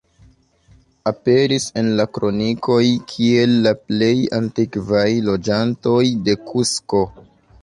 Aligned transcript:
Aperis 1.11 1.67
en 1.81 1.91
la 1.99 2.07
kronikoj 2.17 2.79
kiel 3.13 3.53
la 3.69 3.75
plej 3.85 4.13
antikvaj 4.41 5.05
loĝantoj 5.31 6.05
de 6.27 6.37
Kusko. 6.51 7.05